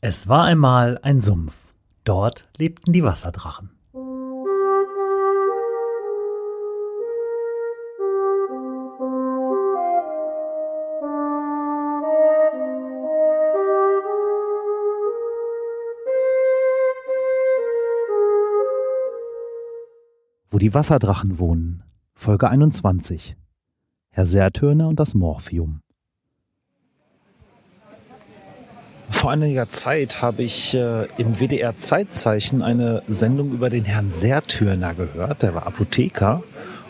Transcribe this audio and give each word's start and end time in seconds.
Es 0.00 0.28
war 0.28 0.44
einmal 0.44 1.00
ein 1.02 1.20
Sumpf. 1.20 1.56
Dort 2.04 2.48
lebten 2.56 2.92
die 2.92 3.02
Wasserdrachen. 3.02 3.70
Wo 20.50 20.58
die 20.58 20.72
Wasserdrachen 20.74 21.40
wohnen. 21.40 21.82
Folge 22.14 22.48
21. 22.48 23.36
Herr 24.10 24.26
Sertürner 24.26 24.86
und 24.86 25.00
das 25.00 25.14
Morphium. 25.14 25.80
Vor 29.18 29.32
einiger 29.32 29.68
Zeit 29.68 30.22
habe 30.22 30.44
ich 30.44 30.74
äh, 30.74 31.06
im 31.16 31.40
WDR 31.40 31.76
Zeitzeichen 31.76 32.62
eine 32.62 33.02
Sendung 33.08 33.50
über 33.50 33.68
den 33.68 33.84
Herrn 33.84 34.12
Sertürner 34.12 34.94
gehört. 34.94 35.42
Der 35.42 35.56
war 35.56 35.66
Apotheker 35.66 36.44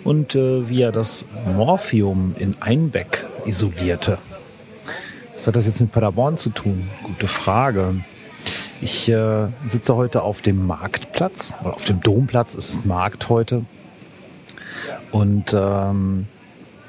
und 0.05 0.35
äh, 0.35 0.69
wie 0.69 0.83
er 0.83 0.93
das 0.93 1.25
Morphium 1.57 2.35
in 2.39 2.55
Einbeck 2.61 3.25
isolierte. 3.47 4.19
Was 5.33 5.47
hat 5.47 5.57
das 5.57 5.65
jetzt 5.65 5.81
mit 5.81 5.91
Paderborn 5.91 6.37
zu 6.37 6.51
tun? 6.51 6.91
Gute 7.03 7.29
Frage. 7.29 7.95
Ich 8.83 9.09
äh, 9.09 9.47
sitze 9.67 9.97
heute 9.97 10.21
auf 10.21 10.43
dem 10.43 10.67
Marktplatz, 10.67 11.55
oder 11.63 11.73
auf 11.73 11.87
dem 11.87 12.03
Domplatz, 12.03 12.55
es 12.55 12.69
ist 12.69 12.85
Markt 12.85 13.31
heute. 13.31 13.65
Und 15.13 15.57
ähm, 15.59 16.27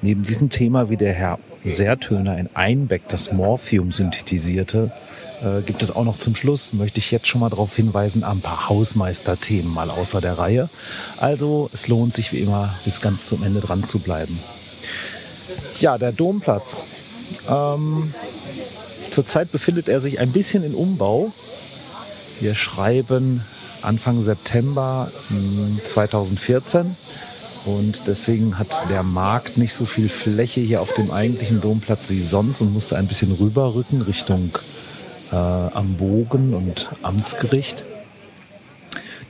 neben 0.02 0.23
diesem 0.23 0.49
Thema, 0.49 0.89
wie 0.89 0.97
der 0.97 1.13
Herr 1.13 1.39
Sertöner 1.63 2.38
in 2.38 2.49
Einbeck 2.55 3.08
das 3.08 3.31
Morphium 3.31 3.94
synthetisierte, 3.94 4.91
äh, 5.41 5.61
gibt 5.61 5.84
es 5.84 5.91
auch 5.91 6.03
noch 6.03 6.20
zum 6.20 6.35
Schluss, 6.35 6.73
möchte 6.73 6.99
ich 6.99 7.11
jetzt 7.11 7.27
schon 7.27 7.41
mal 7.41 7.49
darauf 7.49 7.75
hinweisen, 7.75 8.23
ein 8.23 8.41
paar 8.41 8.70
Hausmeisterthemen 8.70 9.73
mal 9.73 9.89
außer 9.89 10.22
der 10.22 10.38
Reihe. 10.38 10.69
Also 11.17 11.69
es 11.73 11.88
lohnt 11.88 12.14
sich 12.14 12.31
wie 12.31 12.39
immer, 12.39 12.73
bis 12.86 13.02
ganz 13.02 13.27
zum 13.27 13.44
Ende 13.44 13.61
dran 13.61 13.83
zu 13.83 13.99
bleiben. 13.99 14.38
Ja, 15.80 15.97
der 15.97 16.11
Domplatz. 16.11 16.83
Ähm, 17.49 18.14
zurzeit 19.11 19.52
befindet 19.52 19.88
er 19.88 20.02
sich 20.02 20.19
ein 20.19 20.31
bisschen 20.31 20.64
in 20.64 20.73
Umbau. 20.73 21.31
Wir 22.39 22.55
schreiben 22.55 23.42
Anfang 23.81 24.21
September 24.23 25.09
2014 25.86 26.81
hm, 26.81 26.95
und 27.66 28.02
deswegen 28.08 28.58
hat 28.58 28.67
der 28.89 29.03
Markt 29.03 29.58
nicht 29.58 29.73
so 29.73 29.86
viel 29.86 30.09
Fläche 30.09 30.59
hier 30.59 30.81
auf 30.81 30.94
dem 30.94 31.11
eigentlichen 31.11 31.61
Domplatz 31.61 32.09
wie 32.09 32.21
sonst 32.21 32.61
und 32.61 32.73
musste 32.73 32.97
ein 32.97 33.08
bisschen 33.08 33.31
rüberrücken 33.31 34.02
Richtung 34.02 34.52
äh, 35.31 35.35
am 35.35 35.95
Bogen 35.95 36.53
und 36.53 36.89
Amtsgericht. 37.02 37.83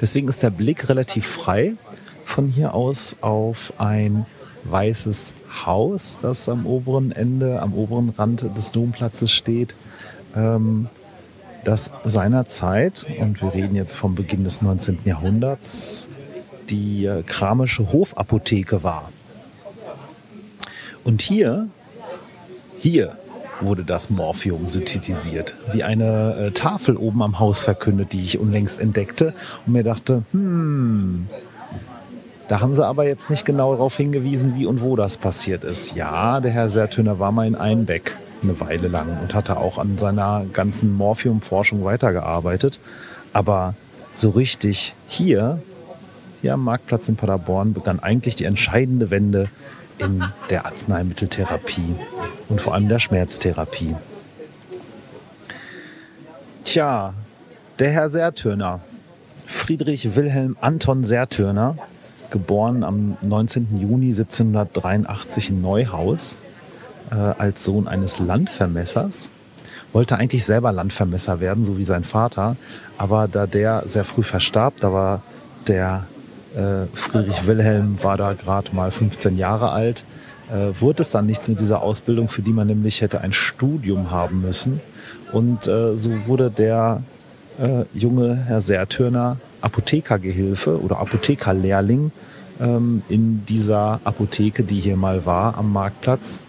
Deswegen 0.02 0.28
ist 0.28 0.44
der 0.44 0.50
Blick 0.50 0.90
relativ 0.90 1.28
frei 1.28 1.74
von 2.26 2.48
hier 2.48 2.74
aus 2.74 3.18
auf 3.22 3.74
ein 3.78 4.26
weißes 4.64 5.34
Haus, 5.66 6.20
das 6.22 6.48
am 6.48 6.66
oberen 6.66 7.12
Ende, 7.12 7.62
am 7.62 7.74
oberen 7.74 8.10
Rand 8.10 8.46
des 8.58 8.72
Domplatzes 8.72 9.32
steht, 9.32 9.76
ähm, 10.36 10.88
das 11.66 11.92
seinerzeit, 12.04 13.06
und 13.20 13.42
wir 13.42 13.54
reden 13.54 13.76
jetzt 13.76 13.96
vom 13.96 14.16
Beginn 14.16 14.44
des 14.44 14.62
19. 14.62 15.00
Jahrhunderts, 15.06 16.08
die 16.70 17.06
äh, 17.06 17.24
Kramische 17.24 17.92
Hofapotheke 17.92 18.84
war. 18.84 19.12
Und 21.04 21.22
hier, 21.22 21.68
hier 22.80 23.18
wurde 23.62 23.84
das 23.84 24.10
Morphium 24.10 24.68
synthetisiert, 24.68 25.56
wie 25.72 25.84
eine 25.84 26.36
äh, 26.36 26.52
Tafel 26.52 26.96
oben 26.96 27.22
am 27.22 27.40
Haus 27.40 27.62
verkündet, 27.62 28.14
die 28.14 28.24
ich 28.24 28.40
unlängst 28.40 28.80
entdeckte 28.80 29.34
und 29.66 29.74
mir 29.74 29.84
dachte, 29.84 30.24
hm, 30.32 31.28
da 32.48 32.62
haben 32.62 32.74
sie 32.74 32.86
aber 32.86 33.06
jetzt 33.06 33.30
nicht 33.30 33.46
genau 33.46 33.74
darauf 33.74 33.96
hingewiesen, 33.96 34.56
wie 34.56 34.66
und 34.66 34.82
wo 34.82 34.96
das 34.96 35.18
passiert 35.18 35.64
ist. 35.64 35.96
Ja, 35.96 36.40
der 36.40 36.52
Herr 36.52 36.70
Sertöner 36.70 37.20
war 37.20 37.32
mal 37.32 37.46
in 37.46 37.56
Einbeck 37.56 38.16
eine 38.44 38.60
Weile 38.60 38.88
lang 38.88 39.20
und 39.22 39.36
hatte 39.36 39.58
auch 39.58 39.78
an 39.78 39.98
seiner 39.98 40.46
ganzen 40.52 40.96
Morphium-Forschung 40.96 41.84
weitergearbeitet. 41.84 42.80
Aber 43.34 43.76
so 44.14 44.32
richtig 44.32 44.96
hier, 45.08 45.62
hier 46.42 46.54
am 46.54 46.64
Marktplatz 46.64 47.08
in 47.08 47.18
Paderborn, 47.18 47.74
begann 47.74 48.00
eigentlich 48.00 48.36
die 48.36 48.46
entscheidende 48.46 49.12
Wende 49.12 49.50
in 50.00 50.24
der 50.50 50.66
Arzneimitteltherapie 50.66 51.96
und 52.48 52.62
vor 52.62 52.74
allem 52.74 52.90
der 52.90 53.00
Schmerztherapie. 53.00 53.96
Tja, 56.64 57.14
der 57.80 57.92
Herr 57.92 58.10
Sertürner, 58.10 58.82
Friedrich 59.46 60.16
Wilhelm 60.16 60.58
Anton 60.62 61.04
Sertürner, 61.04 61.78
geboren 62.30 62.84
am 62.84 63.18
19. 63.22 63.80
Juni 63.80 64.08
1783 64.08 65.50
in 65.50 65.62
Neuhaus, 65.62 66.38
äh, 67.12 67.16
als 67.16 67.64
Sohn 67.66 67.88
eines 67.88 68.20
Landvermessers, 68.20 69.32
wollte 69.94 70.18
eigentlich 70.18 70.46
selber 70.46 70.72
Landvermesser 70.72 71.40
werden, 71.40 71.66
so 71.66 71.78
wie 71.78 71.84
sein 71.84 72.04
Vater, 72.04 72.56
aber 72.98 73.28
da 73.28 73.48
der 73.48 73.84
sehr 73.88 74.06
früh 74.06 74.24
verstarb, 74.24 74.76
da 74.80 74.94
war 74.94 75.22
der 75.68 76.06
Friedrich 76.94 77.46
Wilhelm 77.46 78.04
war 78.04 78.18
da 78.18 78.34
gerade 78.34 78.76
mal 78.76 78.92
15 78.92 79.38
Jahre 79.38 79.72
alt. 79.72 80.04
Äh, 80.52 80.80
wurde 80.80 81.02
es 81.02 81.12
dann 81.12 81.28
nichts 81.28 81.48
mit 81.48 81.60
dieser 81.60 81.82
Ausbildung, 81.82 82.28
für 82.28 82.42
die 82.42 82.54
man 82.54 82.68
nämlich 82.68 83.02
hätte 83.02 83.22
ein 83.22 83.34
Studium 83.34 84.10
haben 84.10 84.42
müssen. 84.42 84.82
Und 85.32 85.68
äh, 85.68 85.96
so 85.96 86.26
wurde 86.26 86.50
der 86.50 87.04
äh, 87.60 87.84
junge 87.94 88.36
Herr 88.36 88.62
Sertürner 88.62 89.38
Apothekergehilfe 89.62 90.82
oder 90.82 90.98
Apothekerlehrling 91.00 92.12
ähm, 92.60 93.04
in 93.10 93.46
dieser 93.46 94.00
Apotheke, 94.04 94.64
die 94.64 94.80
hier 94.80 94.98
mal 94.98 95.26
war 95.26 95.56
am 95.58 95.72
Marktplatz. 95.72 96.42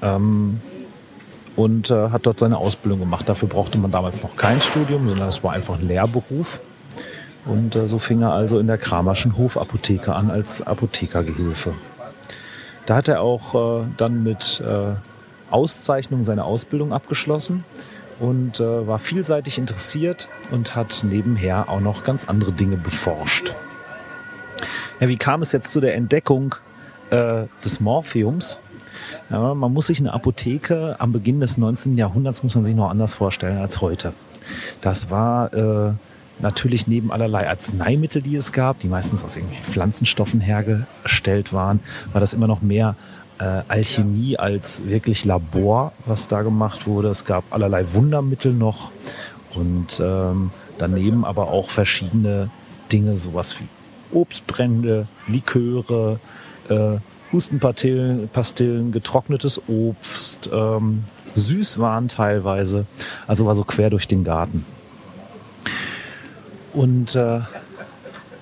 Ähm, 0.00 0.60
und 1.56 1.90
äh, 1.90 2.08
hat 2.08 2.24
dort 2.24 2.38
seine 2.38 2.56
Ausbildung 2.56 3.00
gemacht. 3.00 3.28
Dafür 3.28 3.48
brauchte 3.48 3.76
man 3.76 3.90
damals 3.90 4.22
noch 4.22 4.36
kein 4.36 4.62
Studium, 4.62 5.06
sondern 5.08 5.28
es 5.28 5.44
war 5.44 5.52
einfach 5.52 5.78
ein 5.78 5.86
Lehrberuf. 5.86 6.60
Und 7.46 7.74
äh, 7.74 7.88
so 7.88 7.98
fing 7.98 8.22
er 8.22 8.32
also 8.32 8.58
in 8.58 8.66
der 8.66 8.78
Kramerschen 8.78 9.36
Hofapotheke 9.36 10.14
an 10.14 10.30
als 10.30 10.62
Apothekergehilfe. 10.62 11.74
Da 12.86 12.96
hat 12.96 13.08
er 13.08 13.22
auch 13.22 13.82
äh, 13.82 13.86
dann 13.96 14.22
mit 14.22 14.62
äh, 14.66 14.94
Auszeichnung 15.50 16.24
seine 16.24 16.44
Ausbildung 16.44 16.92
abgeschlossen 16.92 17.64
und 18.18 18.60
äh, 18.60 18.86
war 18.86 18.98
vielseitig 18.98 19.58
interessiert 19.58 20.28
und 20.50 20.76
hat 20.76 21.04
nebenher 21.04 21.68
auch 21.68 21.80
noch 21.80 22.04
ganz 22.04 22.28
andere 22.28 22.52
Dinge 22.52 22.76
beforscht. 22.76 23.54
Ja, 25.00 25.08
wie 25.08 25.16
kam 25.16 25.40
es 25.42 25.52
jetzt 25.52 25.72
zu 25.72 25.80
der 25.80 25.94
Entdeckung 25.94 26.54
äh, 27.10 27.44
des 27.64 27.80
Morphiums? 27.80 28.58
Ja, 29.30 29.54
man 29.54 29.72
muss 29.72 29.86
sich 29.86 29.98
eine 29.98 30.12
Apotheke 30.12 30.96
am 30.98 31.12
Beginn 31.12 31.40
des 31.40 31.56
19. 31.56 31.96
Jahrhunderts 31.96 32.42
muss 32.42 32.54
man 32.54 32.64
sich 32.64 32.74
noch 32.74 32.90
anders 32.90 33.14
vorstellen 33.14 33.58
als 33.58 33.80
heute. 33.80 34.12
Das 34.82 35.10
war 35.10 35.54
äh, 35.54 35.92
natürlich 36.42 36.86
neben 36.86 37.12
allerlei 37.12 37.48
Arzneimittel, 37.48 38.22
die 38.22 38.36
es 38.36 38.52
gab, 38.52 38.80
die 38.80 38.88
meistens 38.88 39.24
aus 39.24 39.36
irgendwelchen 39.36 39.72
Pflanzenstoffen 39.72 40.40
hergestellt 40.40 41.52
waren, 41.52 41.80
war 42.12 42.20
das 42.20 42.32
immer 42.32 42.46
noch 42.46 42.62
mehr 42.62 42.96
äh, 43.38 43.62
Alchemie 43.68 44.36
als 44.36 44.86
wirklich 44.86 45.24
Labor, 45.24 45.92
was 46.06 46.28
da 46.28 46.42
gemacht 46.42 46.86
wurde. 46.86 47.08
Es 47.08 47.24
gab 47.24 47.44
allerlei 47.50 47.92
Wundermittel 47.92 48.52
noch 48.52 48.90
und 49.54 50.00
ähm, 50.02 50.50
daneben 50.78 51.24
aber 51.24 51.48
auch 51.48 51.70
verschiedene 51.70 52.50
Dinge, 52.92 53.16
sowas 53.16 53.56
wie 53.60 53.68
Obstbrände, 54.12 55.06
Liköre, 55.28 56.20
äh, 56.68 56.98
Hustenpastillen, 57.32 58.28
Pastillen, 58.28 58.92
getrocknetes 58.92 59.62
Obst, 59.68 60.50
ähm, 60.52 61.04
Süßwaren 61.36 62.08
teilweise. 62.08 62.86
Also 63.26 63.46
war 63.46 63.54
so 63.54 63.64
quer 63.64 63.90
durch 63.90 64.08
den 64.08 64.24
Garten. 64.24 64.64
Und 66.72 67.16
äh, 67.16 67.36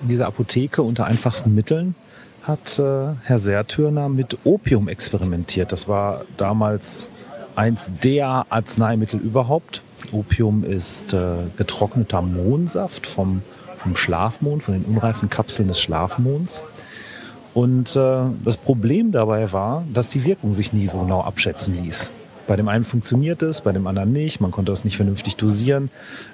in 0.01 0.07
dieser 0.09 0.27
Apotheke 0.27 0.81
unter 0.81 1.05
einfachsten 1.05 1.53
Mitteln 1.55 1.95
hat 2.43 2.79
äh, 2.79 3.13
Herr 3.23 3.39
Sertürner 3.39 4.09
mit 4.09 4.37
Opium 4.43 4.87
experimentiert. 4.87 5.71
Das 5.71 5.87
war 5.87 6.25
damals 6.37 7.09
eins 7.55 7.91
der 8.03 8.45
Arzneimittel 8.49 9.19
überhaupt. 9.19 9.81
Opium 10.11 10.63
ist 10.63 11.13
äh, 11.13 11.33
getrockneter 11.57 12.21
Mohnsaft 12.21 13.05
vom, 13.05 13.41
vom 13.77 13.95
Schlafmond, 13.95 14.63
von 14.63 14.73
den 14.75 14.85
unreifen 14.85 15.29
Kapseln 15.29 15.67
des 15.67 15.79
Schlafmonds. 15.79 16.63
Und 17.53 17.95
äh, 17.95 18.21
das 18.45 18.57
Problem 18.57 19.11
dabei 19.11 19.51
war, 19.51 19.83
dass 19.93 20.09
die 20.09 20.23
Wirkung 20.23 20.53
sich 20.53 20.71
nie 20.71 20.87
so 20.87 20.99
genau 20.99 21.21
abschätzen 21.21 21.83
ließ. 21.83 22.11
Bei 22.49 22.55
dem 22.55 22.67
einen 22.67 22.83
funktioniert 22.83 23.43
es, 23.43 23.61
bei 23.61 23.71
dem 23.73 23.85
anderen 23.85 24.11
nicht. 24.11 24.41
Man 24.41 24.49
konnte 24.49 24.71
das 24.71 24.83
nicht 24.83 24.97
vernünftig 24.97 25.35
dosieren. 25.35 25.91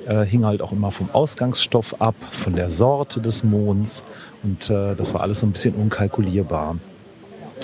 Äh, 0.08 0.24
hing 0.24 0.46
halt 0.46 0.62
auch 0.62 0.72
immer 0.72 0.90
vom 0.92 1.10
Ausgangsstoff 1.12 2.00
ab, 2.00 2.16
von 2.32 2.54
der 2.54 2.70
Sorte 2.70 3.20
des 3.20 3.44
Monds. 3.44 4.02
Und 4.42 4.70
äh, 4.70 4.96
das 4.96 5.14
war 5.14 5.20
alles 5.20 5.42
so 5.42 5.46
ein 5.46 5.52
bisschen 5.52 5.76
unkalkulierbar. 5.76 6.78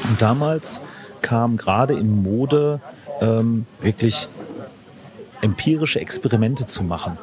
Und 0.04 0.22
damals 0.22 0.82
kam 1.22 1.56
gerade 1.56 1.94
in 1.94 2.24
Mode 2.24 2.82
ähm, 3.22 3.68
wirklich 3.80 4.28
empirische 5.40 6.02
Experimente 6.02 6.68
zu 6.68 6.84
machen, 6.84 7.18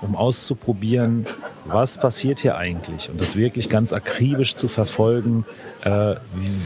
um 0.00 0.16
auszuprobieren, 0.16 1.26
was 1.66 1.98
passiert 1.98 2.38
hier 2.38 2.56
eigentlich 2.56 3.10
und 3.10 3.20
das 3.20 3.36
wirklich 3.36 3.68
ganz 3.68 3.92
akribisch 3.92 4.54
zu 4.54 4.68
verfolgen, 4.68 5.44
äh, 5.84 6.14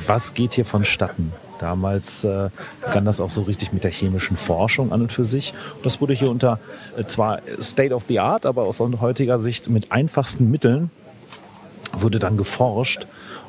was 0.06 0.32
geht 0.34 0.54
hier 0.54 0.64
vonstatten. 0.64 1.32
Damals 1.58 2.24
äh, 2.24 2.50
begann 2.84 3.04
das 3.04 3.20
auch 3.20 3.30
so 3.30 3.42
richtig 3.42 3.72
mit 3.72 3.84
der 3.84 3.90
chemischen 3.90 4.36
Forschung 4.36 4.92
an 4.92 5.02
und 5.02 5.12
für 5.12 5.24
sich. 5.24 5.54
Das 5.82 6.00
wurde 6.00 6.14
hier 6.14 6.30
unter 6.30 6.58
äh, 6.96 7.04
zwar 7.04 7.40
State 7.60 7.94
of 7.94 8.04
the 8.06 8.18
Art, 8.18 8.46
aber 8.46 8.64
aus 8.64 8.80
heutiger 8.80 9.38
Sicht 9.38 9.68
mit 9.68 9.92
einfachsten 9.92 10.50
Mitteln 10.50 10.90
wurde 11.92 12.18
dann 12.18 12.36
geforscht. 12.36 13.06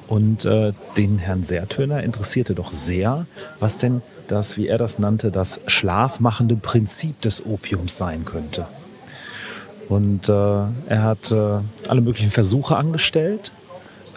Und 0.07 0.45
äh, 0.45 0.73
den 0.97 1.17
Herrn 1.17 1.43
Sertöner 1.43 2.03
interessierte 2.03 2.53
doch 2.53 2.71
sehr, 2.71 3.25
was 3.59 3.77
denn 3.77 4.03
das, 4.27 4.55
wie 4.55 4.67
er 4.67 4.77
das 4.77 4.99
nannte, 4.99 5.31
das 5.31 5.59
schlafmachende 5.65 6.55
Prinzip 6.55 7.19
des 7.21 7.45
Opiums 7.45 7.97
sein 7.97 8.23
könnte. 8.25 8.67
Und 9.89 10.29
äh, 10.29 10.31
er 10.31 11.03
hat 11.03 11.31
äh, 11.31 11.59
alle 11.87 12.01
möglichen 12.01 12.31
Versuche 12.31 12.75
angestellt, 12.75 13.51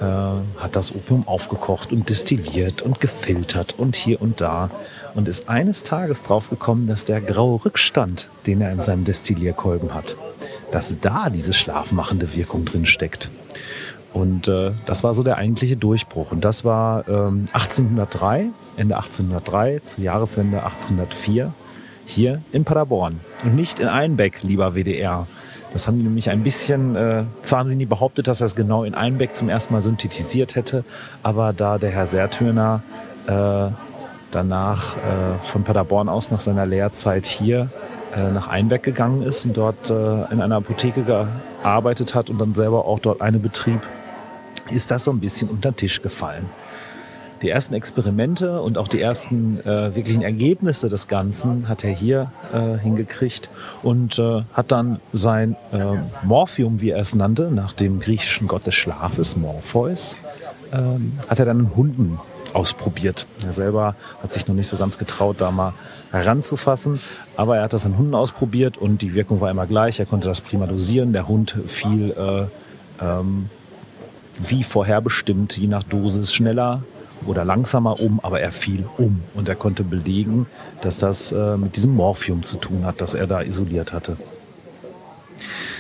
äh, 0.01 0.05
hat 0.05 0.77
das 0.77 0.95
Opium 0.95 1.27
aufgekocht 1.27 1.93
und 1.93 2.09
destilliert 2.09 2.83
und 2.83 3.01
gefiltert 3.01 3.75
und 3.79 3.97
hier 3.97 4.21
und 4.23 4.41
da 4.41 4.71
und 5.15 5.29
ist 5.29 5.49
eines 5.49 5.83
Tages 5.83 6.23
drauf 6.23 6.51
gekommen, 6.51 6.87
dass 6.87 7.05
der 7.05 7.21
graue 7.21 7.65
Rückstand, 7.65 8.29
den 8.47 8.61
er 8.61 8.73
in 8.73 8.81
seinem 8.81 9.05
Destillierkolben 9.05 9.95
hat, 9.95 10.17
dass 10.71 10.95
da 11.01 11.31
diese 11.31 11.53
schlafmachende 11.53 12.35
Wirkung 12.35 12.65
drin 12.65 12.87
steckt. 12.87 13.31
Und 14.13 14.49
äh, 14.49 14.73
das 14.87 15.05
war 15.05 15.15
so 15.15 15.23
der 15.23 15.37
eigentliche 15.37 15.77
Durchbruch. 15.77 16.33
Und 16.33 16.45
das 16.45 16.65
war 16.65 17.07
ähm, 17.09 17.47
1803, 17.53 18.51
Ende 18.77 18.97
1803, 18.97 19.81
zur 19.85 20.05
Jahreswende 20.05 20.63
1804, 20.63 21.53
hier 22.07 22.43
in 22.53 22.65
Paderborn. 22.65 23.21
Und 23.45 23.55
nicht 23.55 23.81
in 23.81 23.89
Einbeck, 23.89 24.43
lieber 24.43 24.75
WDR, 24.75 25.27
das 25.79 25.87
haben 25.87 25.97
die 25.97 26.03
nämlich 26.03 26.29
ein 26.29 26.43
bisschen, 26.43 26.97
äh, 26.97 27.23
zwar 27.45 27.61
haben 27.61 27.71
sie 27.71 27.77
nie 27.77 27.87
behauptet, 27.87 28.27
dass 28.27 28.41
er 28.41 28.47
es 28.47 28.57
genau 28.57 28.83
in 28.83 28.97
Einbeck 28.97 29.37
zum 29.37 29.49
ersten 29.49 29.75
Mal 29.75 29.81
synthetisiert 29.81 30.57
hätte, 30.57 30.83
aber 31.23 31.53
da 31.53 31.79
der 31.79 31.91
Herr 31.91 32.07
Sertürner 32.07 32.83
äh, 33.29 33.71
danach 34.33 34.97
äh, 34.97 35.47
von 35.53 35.63
Paderborn 35.63 36.09
aus 36.09 36.33
nach 36.33 36.41
seiner 36.41 36.67
Lehrzeit 36.67 37.27
hier 37.27 37.71
äh, 38.17 38.33
nach 38.33 38.49
Einbeck 38.49 38.83
gegangen 38.83 39.23
ist 39.23 39.47
und 39.47 39.57
dort 39.57 39.89
äh, 39.89 40.33
in 40.33 40.41
einer 40.41 40.57
Apotheke 40.57 41.05
gearbeitet 41.05 42.13
hat 42.17 42.29
und 42.29 42.41
dann 42.41 42.55
selber 42.57 42.85
auch 42.85 42.99
dort 42.99 43.21
eine 43.21 43.39
betrieb, 43.39 43.87
ist 44.71 44.91
das 44.91 45.05
so 45.05 45.13
ein 45.13 45.21
bisschen 45.21 45.49
unter 45.49 45.71
den 45.71 45.77
Tisch 45.77 46.03
gefallen 46.03 46.47
die 47.43 47.49
ersten 47.49 47.75
Experimente 47.75 48.61
und 48.61 48.79
auch 48.79 48.89
die 48.89 49.01
ersten 49.01 49.61
äh, 49.61 49.95
wirklichen 49.95 50.23
Ergebnisse 50.23 50.89
des 50.89 51.09
Ganzen 51.09 51.69
hat 51.69 51.85
er 51.85 51.91
hier 51.91 52.33
äh, 52.53 52.79
hingekriegt 52.79 53.51
und 53.83 54.19
äh, 54.19 54.43
hat 54.53 54.73
dann 54.73 55.01
sein 55.13 55.57
äh, 55.73 55.79
Morphium, 56.25 56.81
wie 56.81 56.91
er 56.91 57.01
es 57.01 57.15
nannte, 57.15 57.51
nach 57.51 57.73
dem 57.73 58.01
griechischen 58.01 58.49
Gott 58.49 58.67
des 58.67 58.75
Schlafes, 58.75 59.37
Morpheus, 59.37 60.17
ähm, 60.73 61.13
hat 61.29 61.39
er 61.39 61.47
dann 61.47 61.77
Hunden 61.77 62.19
ausprobiert. 62.55 63.27
Er 63.45 63.53
selber 63.53 63.95
hat 64.23 64.33
sich 64.33 64.47
noch 64.49 64.55
nicht 64.55 64.69
so 64.69 64.77
ganz 64.77 64.99
getraut, 64.99 65.41
da 65.41 65.51
mal 65.51 65.75
heranzufassen, 66.11 67.01
aber 67.37 67.59
er 67.59 67.65
hat 67.65 67.73
das 67.73 67.85
an 67.85 67.99
Hunden 67.99 68.15
ausprobiert 68.15 68.79
und 68.79 69.03
die 69.03 69.15
Wirkung 69.15 69.41
war 69.41 69.51
immer 69.51 69.67
gleich. 69.67 70.01
Er 70.01 70.07
konnte 70.07 70.29
das 70.29 70.41
prima 70.41 70.67
dosieren. 70.67 71.13
Der 71.13 71.29
Hund 71.29 71.57
fiel 71.67 72.15
äh, 72.17 73.05
ähm, 73.05 73.51
wie 74.41 74.63
vorherbestimmt, 74.63 75.57
je 75.57 75.67
nach 75.67 75.83
Dosis 75.83 76.33
schneller 76.33 76.83
oder 77.27 77.45
langsamer 77.45 78.01
um, 78.01 78.21
aber 78.21 78.41
er 78.41 78.53
fiel 78.53 78.85
um 78.97 79.21
und 79.35 79.49
er 79.49 79.55
konnte 79.55 79.85
belegen, 79.85 80.47
dass 80.81 80.99
das 80.99 81.33
äh, 81.33 81.57
mit 81.57 81.77
diesem 81.77 81.95
Morphium 81.95 82.43
zu 82.43 82.57
tun 82.57 82.85
hat, 82.85 83.01
das 83.01 83.15
er 83.15 83.27
da 83.27 83.43
isoliert 83.43 83.93
hatte. 83.93 84.17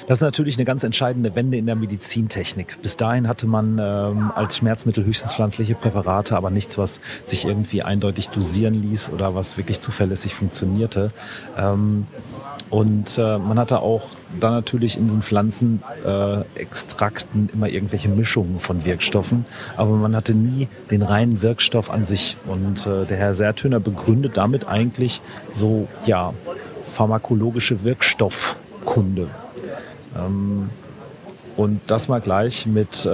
Das 0.09 0.19
ist 0.19 0.23
natürlich 0.23 0.57
eine 0.57 0.65
ganz 0.65 0.85
entscheidende 0.85 1.35
Wende 1.35 1.59
in 1.59 1.67
der 1.67 1.77
Medizintechnik. 1.77 2.79
Bis 2.81 2.97
dahin 2.97 3.29
hatte 3.29 3.47
man 3.47 3.79
ähm, 3.79 4.33
als 4.35 4.57
Schmerzmittel 4.57 5.05
höchstens 5.05 5.35
pflanzliche 5.35 5.75
Präparate, 5.75 6.35
aber 6.35 6.49
nichts, 6.49 6.79
was 6.79 7.03
sich 7.27 7.45
irgendwie 7.45 7.83
eindeutig 7.83 8.31
dosieren 8.31 8.73
ließ 8.73 9.11
oder 9.11 9.35
was 9.35 9.59
wirklich 9.59 9.81
zuverlässig 9.81 10.35
funktionierte. 10.35 11.11
Ähm, 11.59 12.07
und 12.71 13.17
äh, 13.17 13.39
man 13.39 13.59
hatte 13.59 13.81
auch 13.81 14.03
dann 14.39 14.53
natürlich 14.53 14.99
in 14.99 15.07
diesen 15.07 15.23
Pflanzenextrakten 15.23 17.49
äh, 17.49 17.53
immer 17.53 17.69
irgendwelche 17.69 18.11
Mischungen 18.11 18.61
von 18.61 18.85
Wirkstoffen, 18.85 19.47
aber 19.77 19.93
man 19.93 20.15
hatte 20.15 20.35
nie 20.35 20.69
den 20.91 21.01
reinen 21.03 21.41
Wirkstoff 21.41 21.91
an 21.91 22.05
sich. 22.05 22.37
Und 22.47 22.87
äh, 22.87 23.07
der 23.07 23.17
Herr 23.17 23.33
Sertöner 23.35 23.81
begründet 23.81 24.37
damit 24.37 24.69
eigentlich 24.69 25.23
so, 25.51 25.89
ja, 26.05 26.35
pharmakologische 26.85 27.85
Wirkstoffkunde. 27.85 29.29
Ähm, 30.17 30.69
und 31.59 31.81
das 31.89 32.07
mal 32.07 32.21
gleich 32.21 32.67
mit 32.67 33.05
äh, 33.05 33.11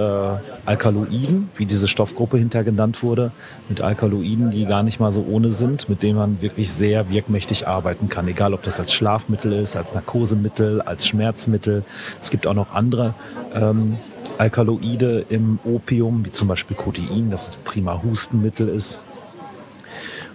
Alkaloiden, 0.67 1.49
wie 1.57 1.65
diese 1.65 1.87
Stoffgruppe 1.87 2.37
hinter 2.37 2.63
genannt 2.63 3.01
wurde, 3.01 3.31
mit 3.69 3.81
Alkaloiden, 3.81 4.51
die 4.51 4.65
gar 4.65 4.83
nicht 4.83 4.99
mal 4.99 5.11
so 5.11 5.25
ohne 5.27 5.49
sind, 5.49 5.89
mit 5.89 6.03
denen 6.03 6.19
man 6.19 6.41
wirklich 6.43 6.71
sehr 6.71 7.09
wirkmächtig 7.09 7.67
arbeiten 7.67 8.07
kann. 8.07 8.27
Egal, 8.27 8.53
ob 8.53 8.61
das 8.61 8.79
als 8.79 8.93
Schlafmittel 8.93 9.51
ist, 9.51 9.75
als 9.75 9.95
Narkosemittel, 9.95 10.79
als 10.83 11.07
Schmerzmittel. 11.07 11.83
Es 12.21 12.29
gibt 12.29 12.45
auch 12.45 12.53
noch 12.53 12.71
andere 12.75 13.15
ähm, 13.55 13.97
Alkaloide 14.37 15.25
im 15.27 15.57
Opium, 15.63 16.23
wie 16.23 16.31
zum 16.31 16.47
Beispiel 16.47 16.77
Codein, 16.77 17.31
das 17.31 17.49
prima 17.63 18.03
Hustenmittel 18.03 18.67
ist. 18.69 18.99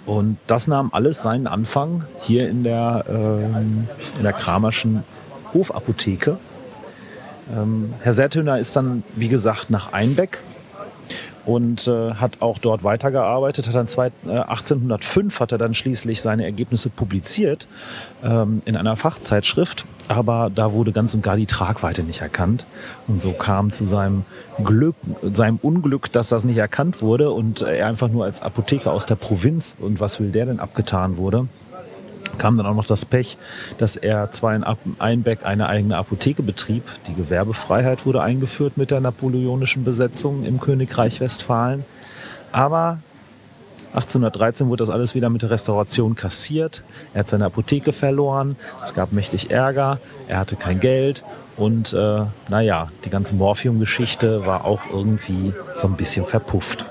Und 0.04 0.36
das 0.48 0.66
nahm 0.66 0.90
alles 0.92 1.22
seinen 1.22 1.46
Anfang 1.46 2.06
hier 2.22 2.48
in 2.48 2.64
der, 2.64 3.04
ähm, 3.08 3.86
in 4.16 4.24
der 4.24 4.32
Kramerschen 4.32 5.04
Hofapotheke 5.54 6.38
ähm, 7.56 7.94
Herr 8.00 8.12
Sertöner 8.12 8.58
ist 8.58 8.76
dann, 8.76 9.02
wie 9.16 9.28
gesagt, 9.28 9.70
nach 9.70 9.92
Einbeck 9.92 10.40
und 11.46 11.88
äh, 11.88 12.14
hat 12.14 12.38
auch 12.40 12.58
dort 12.58 12.84
weitergearbeitet. 12.84 13.66
Hat 13.66 13.74
dann 13.74 13.88
zwei, 13.88 14.08
äh, 14.26 14.30
1805 14.30 15.40
hat 15.40 15.52
er 15.52 15.58
dann 15.58 15.74
schließlich 15.74 16.20
seine 16.20 16.44
Ergebnisse 16.44 16.90
publiziert 16.90 17.66
ähm, 18.22 18.62
in 18.66 18.76
einer 18.76 18.96
Fachzeitschrift, 18.96 19.84
aber 20.08 20.50
da 20.54 20.72
wurde 20.72 20.92
ganz 20.92 21.14
und 21.14 21.22
gar 21.22 21.36
die 21.36 21.46
Tragweite 21.46 22.02
nicht 22.02 22.20
erkannt 22.20 22.66
und 23.08 23.20
so 23.20 23.32
kam 23.32 23.72
zu 23.72 23.86
seinem 23.86 24.24
Glück, 24.62 24.96
seinem 25.22 25.58
Unglück, 25.62 26.12
dass 26.12 26.28
das 26.28 26.44
nicht 26.44 26.58
erkannt 26.58 27.00
wurde 27.00 27.30
und 27.30 27.62
er 27.62 27.86
einfach 27.86 28.08
nur 28.08 28.24
als 28.24 28.42
Apotheker 28.42 28.92
aus 28.92 29.06
der 29.06 29.16
Provinz 29.16 29.74
und 29.78 30.00
was 30.00 30.20
will 30.20 30.30
der 30.30 30.46
denn 30.46 30.60
abgetan 30.60 31.16
wurde 31.16 31.48
kam 32.38 32.56
dann 32.56 32.66
auch 32.66 32.74
noch 32.74 32.84
das 32.84 33.04
Pech, 33.04 33.36
dass 33.78 33.96
er 33.96 34.32
zwar 34.32 34.54
in 34.54 34.64
Einbeck 34.98 35.44
eine 35.44 35.68
eigene 35.68 35.96
Apotheke 35.96 36.42
betrieb. 36.42 36.84
Die 37.06 37.14
Gewerbefreiheit 37.14 38.06
wurde 38.06 38.22
eingeführt 38.22 38.76
mit 38.76 38.90
der 38.90 39.00
napoleonischen 39.00 39.84
Besetzung 39.84 40.44
im 40.44 40.60
Königreich 40.60 41.20
Westfalen. 41.20 41.84
Aber 42.52 42.98
1813 43.92 44.68
wurde 44.68 44.82
das 44.82 44.90
alles 44.90 45.14
wieder 45.14 45.30
mit 45.30 45.42
der 45.42 45.50
Restauration 45.50 46.14
kassiert. 46.14 46.82
Er 47.12 47.20
hat 47.20 47.28
seine 47.28 47.46
Apotheke 47.46 47.92
verloren. 47.92 48.56
Es 48.82 48.94
gab 48.94 49.12
mächtig 49.12 49.50
Ärger. 49.50 49.98
Er 50.28 50.38
hatte 50.38 50.56
kein 50.56 50.78
Geld. 50.78 51.24
Und 51.56 51.92
äh, 51.92 52.22
naja, 52.48 52.88
die 53.04 53.10
ganze 53.10 53.34
Morphium-Geschichte 53.34 54.46
war 54.46 54.64
auch 54.64 54.82
irgendwie 54.92 55.52
so 55.74 55.88
ein 55.88 55.96
bisschen 55.96 56.24
verpufft. 56.24 56.86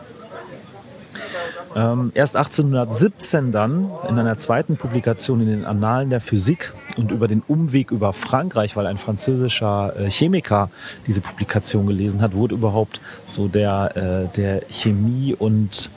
Ähm, 1.76 2.12
erst 2.16 2.36
1817 2.36 3.52
dann 3.52 3.92
in 4.08 4.18
einer 4.18 4.38
zweiten 4.38 4.76
Publikation 4.76 5.42
in 5.42 5.48
den 5.48 5.66
Annalen 5.66 6.10
der 6.10 6.22
Physik 6.22 6.74
und 6.98 7.12
über 7.12 7.28
den 7.28 7.44
Umweg 7.48 7.92
über 7.92 8.14
Frankreich, 8.14 8.76
weil 8.76 8.88
ein 8.88 8.98
französischer 8.98 9.94
äh, 9.96 10.10
Chemiker 10.10 10.70
diese 11.06 11.22
Publikation 11.22 11.86
gelesen 11.86 12.22
hat, 12.22 12.34
wurde 12.34 12.56
überhaupt 12.56 13.02
so 13.26 13.48
der, 13.48 14.30
äh, 14.32 14.36
der 14.36 14.62
Chemie 14.70 15.36
und 15.38 15.92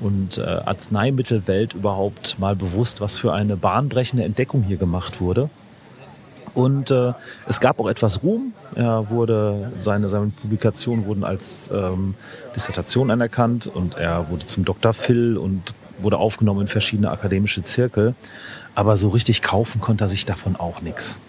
und 0.00 0.38
äh, 0.38 0.42
Arzneimittelwelt 0.42 1.72
überhaupt 1.72 2.38
mal 2.38 2.56
bewusst, 2.56 3.00
was 3.00 3.16
für 3.16 3.32
eine 3.32 3.56
bahnbrechende 3.56 4.24
Entdeckung 4.24 4.62
hier 4.62 4.76
gemacht 4.76 5.20
wurde. 5.20 5.48
Und 6.54 6.90
äh, 6.90 7.12
es 7.48 7.60
gab 7.60 7.80
auch 7.80 7.88
etwas 7.88 8.22
Ruhm. 8.22 8.52
Er 8.74 9.10
wurde, 9.10 9.72
seine, 9.80 10.08
seine 10.08 10.28
Publikationen 10.28 11.04
wurden 11.06 11.24
als 11.24 11.68
ähm, 11.72 12.14
Dissertation 12.54 13.10
anerkannt 13.10 13.66
und 13.66 13.96
er 13.96 14.28
wurde 14.30 14.46
zum 14.46 14.64
Dr. 14.64 14.92
Phil 14.92 15.36
und 15.36 15.74
wurde 15.98 16.18
aufgenommen 16.18 16.62
in 16.62 16.68
verschiedene 16.68 17.10
akademische 17.10 17.62
Zirkel. 17.62 18.14
Aber 18.74 18.96
so 18.96 19.08
richtig 19.08 19.42
kaufen 19.42 19.80
konnte 19.80 20.04
er 20.04 20.08
sich 20.08 20.24
davon 20.24 20.56
auch 20.56 20.80
nichts. 20.80 21.20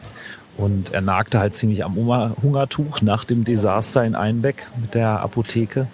Und 0.57 0.91
er 0.91 1.01
nagte 1.01 1.39
halt 1.39 1.55
ziemlich 1.55 1.83
am 1.83 1.95
Hungertuch 1.95 3.01
nach 3.01 3.25
dem 3.25 3.43
Desaster 3.43 4.05
in 4.05 4.15
Einbeck 4.15 4.67
mit 4.79 4.93
der 4.93 5.19
Apotheke. 5.19 5.87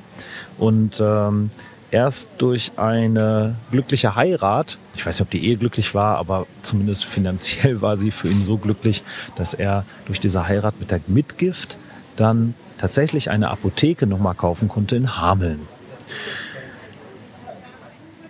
Und 0.58 1.02
ähm, 1.04 1.50
erst 1.92 2.30
durch 2.38 2.72
eine 2.78 3.56
glückliche 3.70 4.16
Heirat, 4.16 4.78
ich 4.96 5.06
weiß 5.06 5.20
nicht, 5.20 5.28
ob 5.28 5.30
die 5.30 5.46
Ehe 5.46 5.58
glücklich 5.58 5.94
war, 5.94 6.18
aber 6.18 6.48
zumindest 6.62 7.06
finanziell 7.06 7.82
war 7.82 7.98
sie 7.98 8.12
für 8.12 8.30
ihn 8.30 8.44
so 8.44 8.58
glücklich, 8.58 9.04
dass 9.36 9.54
er 9.54 9.86
durch 10.06 10.20
diese 10.20 10.48
Heirat 10.48 10.80
mit 10.80 10.92
der 10.92 11.02
Mitgift 11.08 11.78
dann 12.16 12.56
tatsächlich 12.78 13.30
eine 13.30 13.50
Apotheke 13.50 14.08
nochmal 14.08 14.36
kaufen 14.36 14.68
konnte 14.68 14.96
in 14.96 15.18
Hameln. 15.18 15.68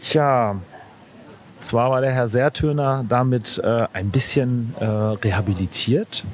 Tja, 0.02 0.56
zwar 1.60 1.92
war 1.92 2.02
der 2.02 2.12
Herr 2.12 2.28
Sertürner 2.28 3.06
damit 3.08 3.62
äh, 3.64 3.88
ein 3.94 4.10
bisschen 4.10 4.76
äh, 4.80 4.86
rehabilitiert, 4.86 6.26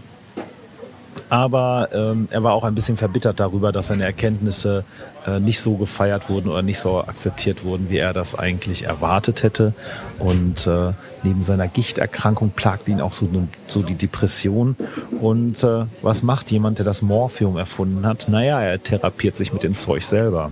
aber 1.29 1.89
ähm, 1.93 2.27
er 2.31 2.43
war 2.43 2.53
auch 2.53 2.63
ein 2.63 2.75
bisschen 2.75 2.98
verbittert 2.98 3.39
darüber, 3.39 3.72
dass 3.72 3.88
seine 3.88 4.05
Erkenntnisse 4.05 4.84
äh, 5.25 5.39
nicht 5.39 5.60
so 5.60 5.75
gefeiert 5.75 6.29
wurden 6.29 6.50
oder 6.50 6.62
nicht 6.62 6.79
so 6.79 7.00
akzeptiert 7.00 7.63
wurden, 7.63 7.89
wie 7.89 7.98
er 7.98 8.13
das 8.13 8.36
eigentlich 8.36 8.84
erwartet 8.84 9.43
hätte. 9.43 9.74
Und 10.19 10.67
äh, 10.67 10.93
neben 11.24 11.41
seiner 11.41 11.67
Gichterkrankung 11.67 12.51
plagt 12.51 12.88
ihn 12.88 13.01
auch 13.01 13.13
so, 13.13 13.27
so 13.67 13.81
die 13.81 13.96
Depression. 13.96 14.75
Und 15.19 15.63
äh, 15.63 15.86
was 16.01 16.24
macht 16.24 16.50
jemand, 16.51 16.77
der 16.77 16.86
das 16.86 17.01
Morphium 17.01 17.57
erfunden 17.57 18.05
hat? 18.05 18.29
Naja, 18.29 18.62
er 18.62 18.81
therapiert 18.81 19.36
sich 19.36 19.51
mit 19.51 19.63
dem 19.63 19.75
Zeug 19.75 20.03
selber. 20.03 20.51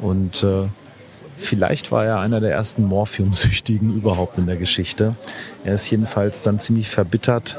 Und 0.00 0.42
äh, 0.42 0.68
Vielleicht 1.40 1.92
war 1.92 2.04
er 2.04 2.18
einer 2.18 2.40
der 2.40 2.50
ersten 2.50 2.82
Morphiumsüchtigen 2.84 3.94
überhaupt 3.94 4.38
in 4.38 4.46
der 4.46 4.56
Geschichte. 4.56 5.14
Er 5.64 5.74
ist 5.74 5.88
jedenfalls 5.88 6.42
dann 6.42 6.58
ziemlich 6.58 6.88
verbittert 6.88 7.58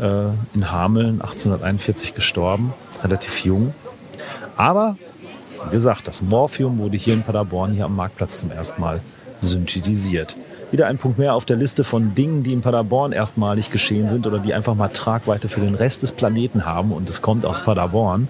äh, 0.00 0.28
in 0.54 0.70
Hameln 0.70 1.20
1841 1.20 2.14
gestorben, 2.14 2.72
relativ 3.02 3.44
jung. 3.44 3.74
Aber, 4.56 4.96
wie 5.66 5.76
gesagt, 5.76 6.08
das 6.08 6.22
Morphium 6.22 6.78
wurde 6.78 6.96
hier 6.96 7.14
in 7.14 7.22
Paderborn, 7.22 7.72
hier 7.72 7.84
am 7.84 7.96
Marktplatz 7.96 8.40
zum 8.40 8.50
ersten 8.50 8.80
Mal 8.80 9.00
synthetisiert. 9.40 10.36
Wieder 10.70 10.86
ein 10.88 10.98
Punkt 10.98 11.18
mehr 11.18 11.34
auf 11.34 11.44
der 11.44 11.56
Liste 11.56 11.84
von 11.84 12.14
Dingen, 12.14 12.42
die 12.42 12.52
in 12.52 12.60
Paderborn 12.60 13.12
erstmalig 13.12 13.70
geschehen 13.70 14.08
sind 14.08 14.26
oder 14.26 14.38
die 14.38 14.52
einfach 14.52 14.74
mal 14.74 14.88
Tragweite 14.88 15.48
für 15.48 15.60
den 15.60 15.74
Rest 15.74 16.02
des 16.02 16.12
Planeten 16.12 16.66
haben 16.66 16.90
und 16.90 17.08
es 17.08 17.22
kommt 17.22 17.44
aus 17.44 17.62
Paderborn. 17.62 18.28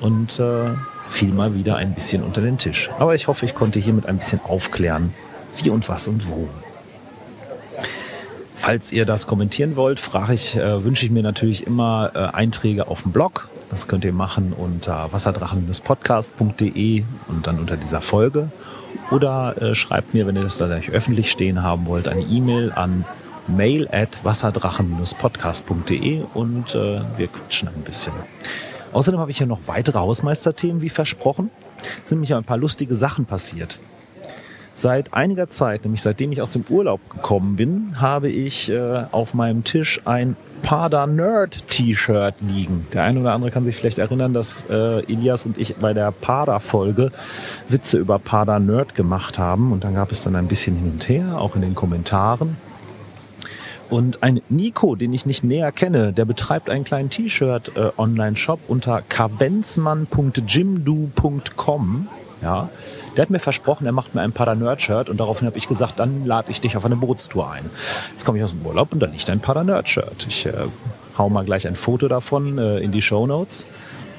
Und 0.00 0.38
äh, 0.38 0.70
fiel 1.08 1.32
mal 1.32 1.54
wieder 1.54 1.76
ein 1.76 1.94
bisschen 1.94 2.22
unter 2.22 2.40
den 2.40 2.58
Tisch. 2.58 2.90
Aber 2.98 3.14
ich 3.14 3.26
hoffe, 3.26 3.46
ich 3.46 3.54
konnte 3.54 3.80
hiermit 3.80 4.06
ein 4.06 4.18
bisschen 4.18 4.40
aufklären, 4.44 5.14
wie 5.56 5.70
und 5.70 5.88
was 5.88 6.06
und 6.06 6.28
wo. 6.28 6.48
Falls 8.60 8.92
ihr 8.92 9.06
das 9.06 9.28
kommentieren 9.28 9.76
wollt, 9.76 10.00
frage 10.00 10.34
ich, 10.34 10.56
äh, 10.56 10.84
wünsche 10.84 11.06
ich 11.06 11.12
mir 11.12 11.22
natürlich 11.22 11.64
immer 11.66 12.10
äh, 12.14 12.18
Einträge 12.36 12.88
auf 12.88 13.02
dem 13.02 13.12
Blog. 13.12 13.48
Das 13.70 13.86
könnt 13.86 14.04
ihr 14.04 14.12
machen 14.12 14.52
unter 14.52 15.12
wasserdrachen-podcast.de 15.12 17.04
und 17.28 17.46
dann 17.46 17.60
unter 17.60 17.76
dieser 17.76 18.00
Folge. 18.00 18.50
Oder 19.12 19.62
äh, 19.62 19.76
schreibt 19.76 20.12
mir, 20.12 20.26
wenn 20.26 20.34
ihr 20.34 20.42
das 20.42 20.58
da 20.58 20.66
nicht 20.66 20.90
öffentlich 20.90 21.30
stehen 21.30 21.62
haben 21.62 21.86
wollt, 21.86 22.08
eine 22.08 22.22
E-Mail 22.22 22.72
an 22.72 23.04
mail 23.46 23.86
at 23.92 24.18
wasserdrachen-podcast.de 24.24 26.22
und 26.34 26.74
äh, 26.74 27.02
wir 27.16 27.28
quatschen 27.28 27.68
ein 27.68 27.82
bisschen. 27.82 28.12
Außerdem 28.92 29.20
habe 29.20 29.30
ich 29.30 29.38
ja 29.38 29.46
noch 29.46 29.60
weitere 29.66 29.98
Hausmeisterthemen, 29.98 30.82
wie 30.82 30.90
versprochen. 30.90 31.50
Es 32.02 32.08
sind 32.08 32.18
nämlich 32.18 32.34
ein 32.34 32.42
paar 32.42 32.58
lustige 32.58 32.96
Sachen 32.96 33.24
passiert. 33.24 33.78
Seit 34.78 35.12
einiger 35.12 35.48
Zeit, 35.48 35.82
nämlich 35.82 36.02
seitdem 36.02 36.30
ich 36.30 36.40
aus 36.40 36.52
dem 36.52 36.64
Urlaub 36.68 37.00
gekommen 37.10 37.56
bin, 37.56 38.00
habe 38.00 38.28
ich 38.28 38.70
äh, 38.70 39.06
auf 39.10 39.34
meinem 39.34 39.64
Tisch 39.64 40.00
ein 40.04 40.36
Pada 40.62 41.08
Nerd 41.08 41.66
T-Shirt 41.66 42.36
liegen. 42.40 42.86
Der 42.92 43.02
eine 43.02 43.18
oder 43.18 43.32
andere 43.32 43.50
kann 43.50 43.64
sich 43.64 43.74
vielleicht 43.74 43.98
erinnern, 43.98 44.34
dass 44.34 44.54
äh, 44.70 45.02
Elias 45.12 45.46
und 45.46 45.58
ich 45.58 45.74
bei 45.74 45.94
der 45.94 46.12
Pada 46.12 46.60
Folge 46.60 47.10
Witze 47.68 47.98
über 47.98 48.20
Pada 48.20 48.60
Nerd 48.60 48.94
gemacht 48.94 49.36
haben 49.36 49.72
und 49.72 49.82
dann 49.82 49.96
gab 49.96 50.12
es 50.12 50.22
dann 50.22 50.36
ein 50.36 50.46
bisschen 50.46 50.76
hin 50.76 50.92
und 50.92 51.08
her, 51.08 51.40
auch 51.40 51.56
in 51.56 51.62
den 51.62 51.74
Kommentaren. 51.74 52.56
Und 53.90 54.22
ein 54.22 54.40
Nico, 54.48 54.94
den 54.94 55.12
ich 55.12 55.26
nicht 55.26 55.42
näher 55.42 55.72
kenne, 55.72 56.12
der 56.12 56.24
betreibt 56.24 56.70
einen 56.70 56.84
kleinen 56.84 57.10
T-Shirt-Online-Shop 57.10 58.60
äh, 58.60 58.70
unter 58.70 59.02
kavenzmann.jimdo.com. 59.08 62.06
Ja, 62.42 62.68
der 63.18 63.24
hat 63.24 63.30
mir 63.30 63.40
versprochen, 63.40 63.84
er 63.84 63.90
macht 63.90 64.14
mir 64.14 64.20
ein 64.20 64.30
Para-Nerd-Shirt 64.30 65.08
und 65.08 65.18
daraufhin 65.18 65.48
habe 65.48 65.58
ich 65.58 65.66
gesagt, 65.66 65.98
dann 65.98 66.24
lade 66.24 66.52
ich 66.52 66.60
dich 66.60 66.76
auf 66.76 66.84
eine 66.84 66.94
Bootstour 66.94 67.50
ein. 67.50 67.68
Jetzt 68.12 68.24
komme 68.24 68.38
ich 68.38 68.44
aus 68.44 68.52
dem 68.52 68.64
Urlaub 68.64 68.92
und 68.92 69.00
da 69.00 69.06
liegt 69.06 69.28
ein 69.28 69.40
Para-Nerd-Shirt. 69.40 70.24
Ich 70.28 70.46
äh, 70.46 70.52
hau 71.18 71.28
mal 71.28 71.44
gleich 71.44 71.66
ein 71.66 71.74
Foto 71.74 72.06
davon 72.06 72.58
äh, 72.58 72.78
in 72.78 72.92
die 72.92 73.02
Show 73.02 73.26
Notes. 73.26 73.66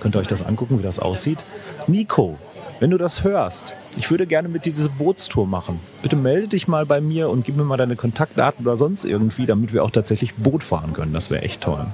Könnt 0.01 0.18
ihr 0.18 0.20
euch 0.20 0.27
das 0.27 0.46
angucken, 0.46 0.79
wie 0.79 0.84
das 0.84 1.00
aussieht. 1.00 1.39
Nico, 1.88 2.38
wenn 2.82 2.89
du 2.89 2.98
das 2.98 3.24
hörst, 3.24 3.74
ich 3.96 4.12
würde 4.12 4.27
gerne 4.27 4.50
mit 4.50 4.65
dir 4.65 4.74
diese 4.74 4.89
Bootstour 4.89 5.48
machen. 5.48 5.79
Bitte 6.01 6.18
melde 6.18 6.50
dich 6.50 6.68
mal 6.68 6.86
bei 6.86 7.00
mir 7.00 7.29
und 7.29 7.46
gib 7.46 7.56
mir 7.56 7.63
mal 7.63 7.77
deine 7.77 7.96
Kontaktdaten 7.96 8.68
oder 8.68 8.75
sonst 8.75 9.06
irgendwie, 9.06 9.46
damit 9.46 9.72
wir 9.72 9.86
auch 9.86 9.91
tatsächlich 9.91 10.36
Boot 10.36 10.62
fahren 10.62 10.91
können. 10.91 11.13
Das 11.13 11.32
wäre 11.32 11.41
echt 11.41 11.62
toll. 11.62 11.88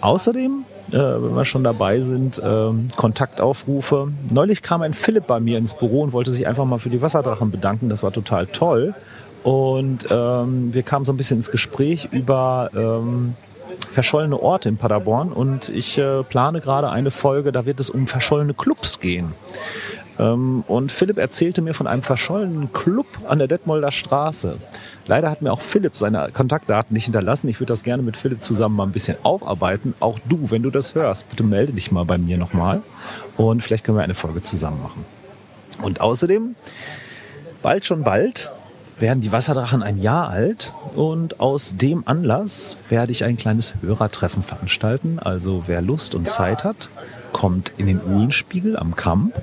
Außerdem, 0.00 0.64
äh, 0.94 1.22
wenn 1.22 1.34
wir 1.34 1.44
schon 1.44 1.64
dabei 1.64 2.00
sind, 2.00 2.38
äh, 2.38 2.70
Kontaktaufrufe. 2.96 4.08
Neulich 4.32 4.62
kam 4.62 4.82
ein 4.82 4.94
Philipp 4.94 5.26
bei 5.26 5.40
mir 5.40 5.58
ins 5.58 5.74
Büro 5.74 6.02
und 6.02 6.12
wollte 6.12 6.30
sich 6.30 6.46
einfach 6.46 6.64
mal 6.64 6.78
für 6.78 6.90
die 6.90 7.02
Wasserdrachen 7.02 7.50
bedanken. 7.50 7.88
Das 7.88 8.02
war 8.02 8.12
total 8.12 8.46
toll. 8.46 8.94
Und 9.42 10.06
ähm, 10.10 10.74
wir 10.74 10.82
kamen 10.82 11.04
so 11.04 11.12
ein 11.12 11.16
bisschen 11.16 11.38
ins 11.38 11.50
Gespräch 11.50 12.08
über 12.12 12.70
ähm, 12.74 13.34
verschollene 13.90 14.40
Orte 14.40 14.68
in 14.68 14.76
Paderborn 14.76 15.32
und 15.32 15.68
ich 15.68 15.98
äh, 15.98 16.22
plane 16.22 16.60
gerade 16.60 16.90
eine 16.90 17.10
Folge, 17.10 17.52
da 17.52 17.66
wird 17.66 17.80
es 17.80 17.90
um 17.90 18.06
verschollene 18.06 18.54
Clubs 18.54 19.00
gehen. 19.00 19.32
Ähm, 20.20 20.64
und 20.68 20.92
Philipp 20.92 21.16
erzählte 21.18 21.62
mir 21.62 21.72
von 21.72 21.86
einem 21.86 22.02
verschollenen 22.02 22.72
Club 22.72 23.06
an 23.26 23.38
der 23.38 23.48
Detmolder 23.48 23.90
Straße. 23.90 24.58
Leider 25.06 25.30
hat 25.30 25.40
mir 25.40 25.52
auch 25.52 25.62
Philipp 25.62 25.96
seine 25.96 26.30
Kontaktdaten 26.32 26.92
nicht 26.94 27.04
hinterlassen. 27.04 27.48
Ich 27.48 27.58
würde 27.58 27.72
das 27.72 27.82
gerne 27.82 28.02
mit 28.02 28.16
Philipp 28.16 28.42
zusammen 28.44 28.76
mal 28.76 28.84
ein 28.84 28.92
bisschen 28.92 29.16
aufarbeiten. 29.22 29.94
Auch 30.00 30.18
du, 30.28 30.50
wenn 30.50 30.62
du 30.62 30.70
das 30.70 30.94
hörst, 30.94 31.28
bitte 31.30 31.42
melde 31.42 31.72
dich 31.72 31.90
mal 31.90 32.04
bei 32.04 32.18
mir 32.18 32.36
nochmal 32.36 32.82
und 33.36 33.62
vielleicht 33.62 33.84
können 33.84 33.96
wir 33.96 34.04
eine 34.04 34.14
Folge 34.14 34.42
zusammen 34.42 34.82
machen. 34.82 35.06
Und 35.82 36.02
außerdem, 36.02 36.54
bald 37.62 37.86
schon 37.86 38.02
bald, 38.02 38.50
werden 38.98 39.22
die 39.22 39.32
Wasserdrachen 39.32 39.82
ein 39.82 39.98
Jahr 39.98 40.28
alt 40.28 40.74
und 40.94 41.40
aus 41.40 41.74
dem 41.76 42.06
Anlass 42.06 42.76
werde 42.90 43.12
ich 43.12 43.24
ein 43.24 43.38
kleines 43.38 43.72
Hörertreffen 43.80 44.42
veranstalten. 44.42 45.18
Also 45.18 45.64
wer 45.66 45.80
Lust 45.80 46.14
und 46.14 46.28
Zeit 46.28 46.64
hat, 46.64 46.90
kommt 47.32 47.72
in 47.78 47.86
den 47.86 48.00
Uhlenspiegel 48.04 48.76
am 48.76 48.94
Kamp. 48.94 49.40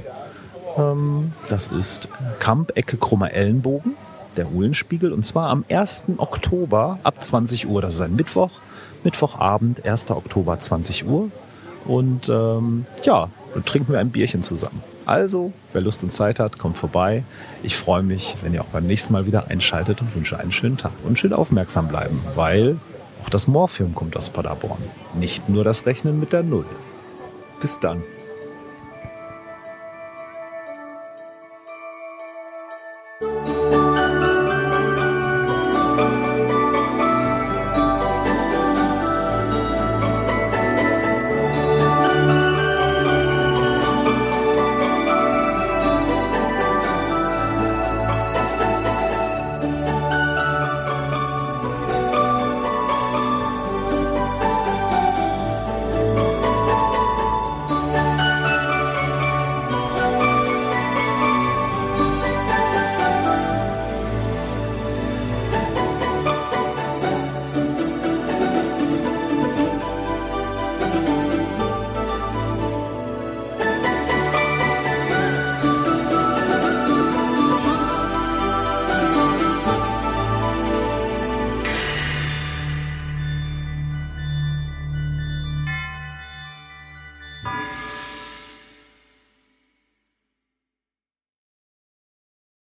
Ähm, 0.78 1.32
das 1.50 1.68
ist 1.68 2.10
Kamp 2.40 2.72
Ecke 2.76 2.98
Krummer 2.98 3.34
Ellenbogen, 3.34 3.96
der 4.36 4.52
Uhlenspiegel, 4.52 5.12
und 5.12 5.26
zwar 5.26 5.50
am 5.50 5.66
1. 5.70 6.06
Oktober 6.18 7.00
ab 7.04 7.24
20 7.24 7.68
Uhr. 7.68 7.82
Das 7.82 7.96
ist 7.96 8.02
ein 8.02 8.16
Mittwoch, 8.16 8.52
Mittwochabend, 9.04 9.86
1. 9.86 10.12
Oktober 10.12 10.60
20 10.60 11.08
Uhr. 11.08 11.32
Und 11.86 12.30
ähm, 12.30 12.86
ja, 13.04 13.30
dann 13.54 13.66
trinken 13.66 13.94
wir 13.94 14.00
ein 14.00 14.12
Bierchen 14.12 14.44
zusammen. 14.44 14.84
Also, 15.06 15.54
wer 15.72 15.82
Lust 15.82 16.04
und 16.04 16.12
Zeit 16.12 16.38
hat, 16.40 16.58
kommt 16.58 16.76
vorbei. 16.76 17.24
Ich 17.64 17.78
freue 17.78 18.04
mich, 18.04 18.36
wenn 18.42 18.54
ihr 18.54 18.62
auch 18.62 18.68
beim 18.68 18.86
nächsten 18.86 19.14
Mal 19.14 19.26
wieder 19.26 19.48
einschaltet 19.48 20.02
und 20.02 20.14
wünsche 20.14 20.38
einen 20.38 20.52
schönen 20.52 20.78
Tag. 20.78 20.92
Und 21.06 21.18
schön 21.18 21.32
aufmerksam 21.32 21.88
bleiben, 21.88 22.22
weil 22.36 22.78
auch 23.24 23.30
das 23.30 23.48
Morphium 23.48 23.96
kommt 23.96 24.18
aus 24.18 24.30
Paderborn. 24.30 24.82
Nicht 25.18 25.48
nur 25.48 25.64
das 25.64 25.86
Rechnen 25.86 26.20
mit 26.20 26.34
der 26.34 26.44
Null. 26.44 26.66
Bis 27.62 27.80
dann. 27.80 28.04